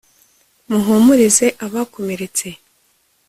muhumurize 0.69 1.47
abakomeretse 1.65 2.47